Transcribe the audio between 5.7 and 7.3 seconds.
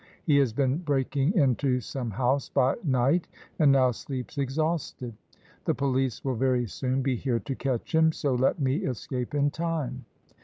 police will very soon be